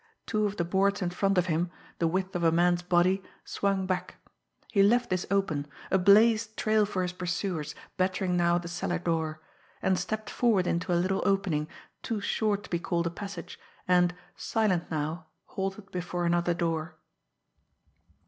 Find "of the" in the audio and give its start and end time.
0.47-0.65